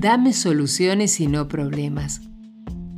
Dame 0.00 0.32
soluciones 0.32 1.18
y 1.18 1.26
no 1.26 1.48
problemas. 1.48 2.20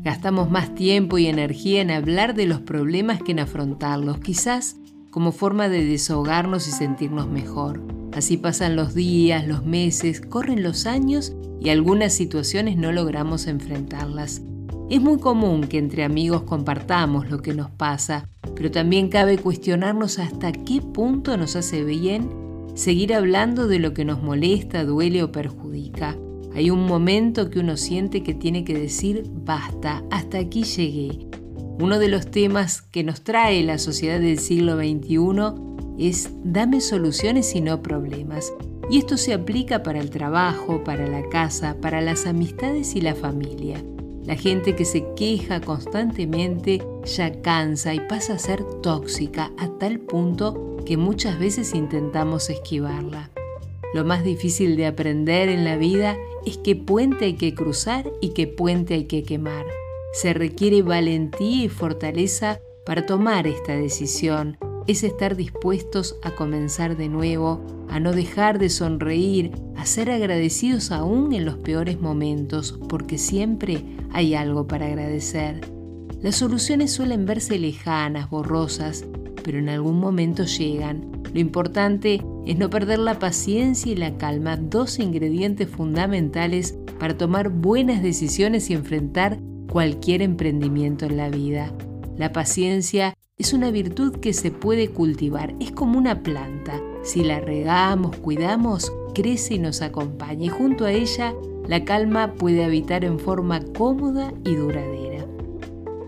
Gastamos 0.04 0.50
más 0.50 0.74
tiempo 0.74 1.16
y 1.16 1.28
energía 1.28 1.80
en 1.80 1.90
hablar 1.90 2.34
de 2.34 2.44
los 2.44 2.60
problemas 2.60 3.22
que 3.22 3.32
en 3.32 3.38
afrontarlos, 3.38 4.18
quizás 4.18 4.76
como 5.10 5.32
forma 5.32 5.70
de 5.70 5.82
desahogarnos 5.82 6.68
y 6.68 6.72
sentirnos 6.72 7.26
mejor. 7.26 7.80
Así 8.12 8.36
pasan 8.36 8.76
los 8.76 8.92
días, 8.92 9.48
los 9.48 9.64
meses, 9.64 10.20
corren 10.20 10.62
los 10.62 10.84
años 10.84 11.32
y 11.58 11.70
algunas 11.70 12.12
situaciones 12.12 12.76
no 12.76 12.92
logramos 12.92 13.46
enfrentarlas. 13.46 14.42
Es 14.90 15.00
muy 15.00 15.18
común 15.18 15.68
que 15.68 15.78
entre 15.78 16.04
amigos 16.04 16.42
compartamos 16.42 17.30
lo 17.30 17.40
que 17.40 17.54
nos 17.54 17.70
pasa, 17.70 18.28
pero 18.54 18.70
también 18.70 19.08
cabe 19.08 19.38
cuestionarnos 19.38 20.18
hasta 20.18 20.52
qué 20.52 20.82
punto 20.82 21.38
nos 21.38 21.56
hace 21.56 21.82
bien 21.82 22.28
seguir 22.74 23.14
hablando 23.14 23.68
de 23.68 23.78
lo 23.78 23.94
que 23.94 24.04
nos 24.04 24.22
molesta, 24.22 24.84
duele 24.84 25.22
o 25.22 25.32
perjudica. 25.32 26.18
Hay 26.54 26.70
un 26.70 26.86
momento 26.86 27.48
que 27.50 27.60
uno 27.60 27.76
siente 27.76 28.22
que 28.22 28.34
tiene 28.34 28.64
que 28.64 28.78
decir 28.78 29.24
basta, 29.28 30.02
hasta 30.10 30.38
aquí 30.38 30.64
llegué. 30.64 31.26
Uno 31.78 31.98
de 31.98 32.08
los 32.08 32.30
temas 32.30 32.82
que 32.82 33.04
nos 33.04 33.22
trae 33.22 33.62
la 33.62 33.78
sociedad 33.78 34.20
del 34.20 34.38
siglo 34.38 34.76
XXI 34.76 35.70
es 35.98 36.30
dame 36.44 36.80
soluciones 36.80 37.54
y 37.54 37.60
no 37.60 37.82
problemas. 37.82 38.52
Y 38.90 38.98
esto 38.98 39.16
se 39.16 39.32
aplica 39.32 39.82
para 39.82 40.00
el 40.00 40.10
trabajo, 40.10 40.82
para 40.82 41.06
la 41.06 41.28
casa, 41.28 41.76
para 41.80 42.00
las 42.00 42.26
amistades 42.26 42.96
y 42.96 43.00
la 43.00 43.14
familia. 43.14 43.82
La 44.24 44.34
gente 44.34 44.74
que 44.74 44.84
se 44.84 45.06
queja 45.16 45.60
constantemente 45.60 46.82
ya 47.04 47.40
cansa 47.40 47.94
y 47.94 48.00
pasa 48.00 48.34
a 48.34 48.38
ser 48.38 48.62
tóxica 48.82 49.50
a 49.56 49.68
tal 49.78 50.00
punto 50.00 50.76
que 50.84 50.96
muchas 50.96 51.38
veces 51.38 51.74
intentamos 51.74 52.50
esquivarla. 52.50 53.30
Lo 53.92 54.04
más 54.04 54.22
difícil 54.22 54.76
de 54.76 54.86
aprender 54.86 55.48
en 55.48 55.64
la 55.64 55.76
vida 55.76 56.16
es 56.46 56.58
qué 56.58 56.76
puente 56.76 57.24
hay 57.24 57.34
que 57.34 57.54
cruzar 57.54 58.10
y 58.20 58.30
qué 58.30 58.46
puente 58.46 58.94
hay 58.94 59.04
que 59.04 59.24
quemar. 59.24 59.66
Se 60.12 60.32
requiere 60.32 60.82
valentía 60.82 61.64
y 61.64 61.68
fortaleza 61.68 62.60
para 62.84 63.06
tomar 63.06 63.46
esta 63.46 63.74
decisión. 63.74 64.58
Es 64.86 65.02
estar 65.02 65.36
dispuestos 65.36 66.16
a 66.22 66.34
comenzar 66.34 66.96
de 66.96 67.08
nuevo, 67.08 67.60
a 67.88 68.00
no 68.00 68.12
dejar 68.12 68.58
de 68.58 68.70
sonreír, 68.70 69.52
a 69.76 69.86
ser 69.86 70.10
agradecidos 70.10 70.90
aún 70.90 71.32
en 71.32 71.44
los 71.44 71.56
peores 71.56 72.00
momentos, 72.00 72.78
porque 72.88 73.18
siempre 73.18 73.84
hay 74.12 74.34
algo 74.34 74.66
para 74.66 74.86
agradecer. 74.86 75.60
Las 76.22 76.36
soluciones 76.36 76.92
suelen 76.92 77.26
verse 77.26 77.58
lejanas, 77.58 78.30
borrosas, 78.30 79.04
pero 79.42 79.58
en 79.58 79.68
algún 79.68 79.98
momento 79.98 80.44
llegan. 80.44 81.10
Lo 81.32 81.40
importante 81.40 82.22
es 82.46 82.58
no 82.58 82.70
perder 82.70 82.98
la 82.98 83.18
paciencia 83.18 83.92
y 83.92 83.96
la 83.96 84.16
calma, 84.16 84.56
dos 84.56 84.98
ingredientes 84.98 85.68
fundamentales 85.68 86.78
para 86.98 87.16
tomar 87.16 87.50
buenas 87.50 88.02
decisiones 88.02 88.70
y 88.70 88.74
enfrentar 88.74 89.38
cualquier 89.70 90.22
emprendimiento 90.22 91.06
en 91.06 91.16
la 91.16 91.30
vida. 91.30 91.72
La 92.16 92.32
paciencia 92.32 93.14
es 93.38 93.52
una 93.52 93.70
virtud 93.70 94.16
que 94.16 94.32
se 94.32 94.50
puede 94.50 94.90
cultivar, 94.90 95.54
es 95.60 95.72
como 95.72 95.98
una 95.98 96.22
planta. 96.22 96.80
Si 97.02 97.24
la 97.24 97.40
regamos, 97.40 98.16
cuidamos, 98.16 98.92
crece 99.14 99.54
y 99.54 99.58
nos 99.58 99.80
acompaña 99.80 100.46
y 100.46 100.48
junto 100.48 100.84
a 100.84 100.92
ella 100.92 101.34
la 101.66 101.84
calma 101.84 102.34
puede 102.34 102.64
habitar 102.64 103.04
en 103.04 103.18
forma 103.18 103.60
cómoda 103.76 104.32
y 104.44 104.56
duradera. 104.56 105.24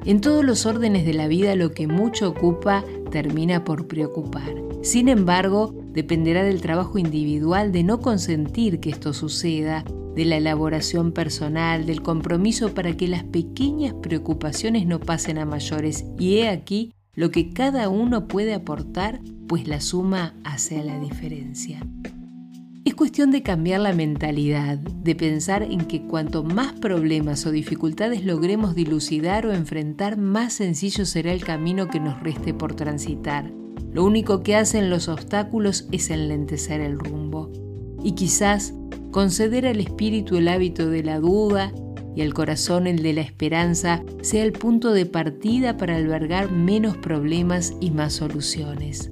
En 0.05 0.20
todos 0.20 0.44
los 0.44 0.67
órdenes 0.67 1.06
de 1.06 1.14
la 1.14 1.28
vida 1.28 1.55
lo 1.55 1.70
que 1.70 1.86
mucho 1.86 2.28
ocupa 2.28 2.84
termina 3.11 3.64
por 3.64 3.86
preocupar. 3.86 4.52
Sin 4.83 5.08
embargo, 5.08 5.74
dependerá 5.92 6.42
del 6.42 6.60
trabajo 6.60 6.98
individual 6.98 7.72
de 7.72 7.82
no 7.82 8.00
consentir 8.00 8.80
que 8.80 8.90
esto 8.90 9.12
suceda, 9.12 9.84
de 10.14 10.24
la 10.24 10.36
elaboración 10.36 11.12
personal, 11.12 11.86
del 11.86 12.02
compromiso 12.02 12.74
para 12.74 12.96
que 12.96 13.08
las 13.08 13.24
pequeñas 13.24 13.94
preocupaciones 13.94 14.86
no 14.86 15.00
pasen 15.00 15.39
a 15.39 15.46
mayores. 15.46 16.05
Y 16.18 16.39
he 16.39 16.48
aquí 16.48 16.92
lo 17.14 17.30
que 17.30 17.52
cada 17.52 17.89
uno 17.89 18.27
puede 18.28 18.55
aportar, 18.55 19.20
pues 19.48 19.68
la 19.68 19.80
suma 19.80 20.34
hace 20.44 20.83
la 20.83 20.98
diferencia. 20.98 21.80
Es 22.84 22.94
cuestión 22.94 23.30
de 23.30 23.42
cambiar 23.42 23.80
la 23.80 23.92
mentalidad, 23.92 24.77
de 24.77 25.14
pensar 25.14 25.62
en 25.62 25.84
que 25.84 26.02
cuanto 26.02 26.42
más 26.42 26.72
problemas 26.72 27.46
o 27.46 27.52
dificultades 27.52 28.24
logremos 28.24 28.74
dilucidar 28.74 29.46
o 29.46 29.52
enfrentar, 29.52 30.17
más 30.17 30.55
sencillo 30.55 31.06
será 31.06 31.33
el 31.33 31.44
camino 31.44 31.86
que 31.88 32.00
nos 32.00 32.20
reste 32.20 32.55
por 32.55 32.74
transitar. 32.74 33.52
Lo 33.92 34.05
único 34.05 34.42
que 34.42 34.57
hacen 34.57 34.89
los 34.89 35.08
obstáculos 35.08 35.86
es 35.92 36.11
enlentecer 36.11 36.80
el 36.80 36.98
rumbo. 36.98 37.51
Y 38.03 38.13
quizás 38.13 38.75
conceder 39.11 39.67
al 39.67 39.80
espíritu 39.80 40.36
el 40.36 40.48
hábito 40.48 40.89
de 40.89 41.03
la 41.03 41.20
duda 41.20 41.73
y 42.17 42.23
al 42.23 42.35
corazón 42.35 42.86
el 42.86 43.03
de 43.03 43.13
la 43.13 43.20
esperanza 43.20 44.03
sea 44.23 44.45
el 44.45 44.53
punto 44.53 44.92
de 44.92 45.07
partida 45.07 45.77
para 45.77 45.97
albergar 45.97 46.51
menos 46.51 46.97
problemas 46.97 47.75
y 47.80 47.91
más 47.91 48.14
soluciones. 48.14 49.11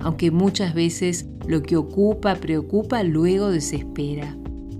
Aunque 0.00 0.30
muchas 0.30 0.74
veces 0.74 1.26
lo 1.46 1.62
que 1.62 1.76
ocupa, 1.76 2.34
preocupa, 2.36 3.02
luego 3.02 3.50
desespera. 3.50 4.36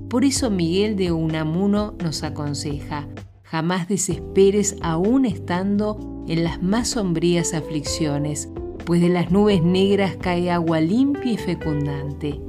Por 0.08 0.24
eso 0.24 0.50
Miguel 0.50 0.96
de 0.96 1.12
Unamuno 1.12 1.94
nos 2.02 2.22
aconseja, 2.22 3.08
jamás 3.42 3.88
desesperes 3.88 4.76
aún 4.82 5.24
estando 5.24 6.24
en 6.28 6.44
las 6.44 6.62
más 6.62 6.88
sombrías 6.88 7.54
aflicciones, 7.54 8.48
pues 8.84 9.00
de 9.00 9.08
las 9.08 9.30
nubes 9.30 9.62
negras 9.62 10.16
cae 10.20 10.50
agua 10.50 10.80
limpia 10.80 11.32
y 11.32 11.36
fecundante. 11.36 12.40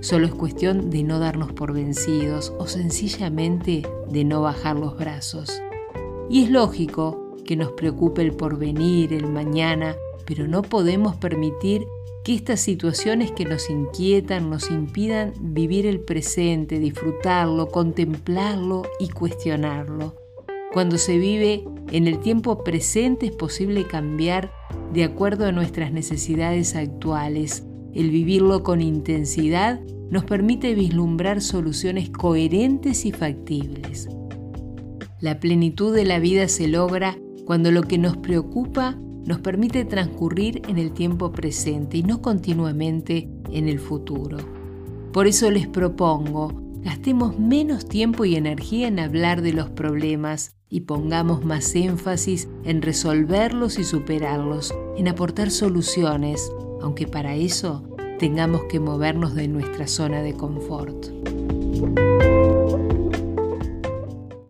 Solo 0.00 0.26
es 0.26 0.34
cuestión 0.34 0.90
de 0.90 1.02
no 1.02 1.18
darnos 1.18 1.52
por 1.52 1.72
vencidos 1.72 2.52
o 2.58 2.66
sencillamente 2.66 3.82
de 4.08 4.24
no 4.24 4.42
bajar 4.42 4.76
los 4.76 4.96
brazos. 4.96 5.60
Y 6.30 6.44
es 6.44 6.50
lógico 6.50 7.34
que 7.44 7.56
nos 7.56 7.72
preocupe 7.72 8.22
el 8.22 8.32
porvenir, 8.32 9.12
el 9.12 9.28
mañana, 9.28 9.96
pero 10.24 10.46
no 10.46 10.62
podemos 10.62 11.16
permitir 11.16 11.86
que 12.24 12.34
estas 12.34 12.60
situaciones 12.60 13.30
que 13.30 13.44
nos 13.44 13.70
inquietan 13.70 14.50
nos 14.50 14.70
impidan 14.70 15.32
vivir 15.40 15.86
el 15.86 16.00
presente, 16.00 16.80
disfrutarlo, 16.80 17.68
contemplarlo 17.68 18.82
y 18.98 19.08
cuestionarlo. 19.08 20.25
Cuando 20.76 20.98
se 20.98 21.16
vive 21.16 21.64
en 21.90 22.06
el 22.06 22.18
tiempo 22.18 22.62
presente 22.62 23.24
es 23.24 23.32
posible 23.32 23.86
cambiar 23.86 24.52
de 24.92 25.04
acuerdo 25.04 25.46
a 25.46 25.52
nuestras 25.52 25.90
necesidades 25.90 26.76
actuales. 26.76 27.64
El 27.94 28.10
vivirlo 28.10 28.62
con 28.62 28.82
intensidad 28.82 29.80
nos 30.10 30.24
permite 30.24 30.74
vislumbrar 30.74 31.40
soluciones 31.40 32.10
coherentes 32.10 33.06
y 33.06 33.12
factibles. 33.12 34.10
La 35.18 35.40
plenitud 35.40 35.94
de 35.94 36.04
la 36.04 36.18
vida 36.18 36.46
se 36.46 36.68
logra 36.68 37.16
cuando 37.46 37.70
lo 37.70 37.80
que 37.80 37.96
nos 37.96 38.18
preocupa 38.18 38.98
nos 39.24 39.40
permite 39.40 39.86
transcurrir 39.86 40.60
en 40.68 40.76
el 40.76 40.92
tiempo 40.92 41.32
presente 41.32 41.96
y 41.96 42.02
no 42.02 42.20
continuamente 42.20 43.30
en 43.50 43.70
el 43.70 43.78
futuro. 43.78 44.36
Por 45.14 45.26
eso 45.26 45.50
les 45.50 45.68
propongo, 45.68 46.65
gastemos 46.86 47.36
menos 47.36 47.88
tiempo 47.88 48.24
y 48.24 48.36
energía 48.36 48.86
en 48.86 49.00
hablar 49.00 49.42
de 49.42 49.52
los 49.52 49.68
problemas 49.70 50.54
y 50.70 50.82
pongamos 50.82 51.44
más 51.44 51.74
énfasis 51.74 52.48
en 52.62 52.80
resolverlos 52.80 53.80
y 53.80 53.84
superarlos, 53.84 54.72
en 54.96 55.08
aportar 55.08 55.50
soluciones, 55.50 56.48
aunque 56.80 57.08
para 57.08 57.34
eso 57.34 57.82
tengamos 58.20 58.62
que 58.70 58.78
movernos 58.78 59.34
de 59.34 59.48
nuestra 59.48 59.88
zona 59.88 60.22
de 60.22 60.34
confort. 60.34 61.06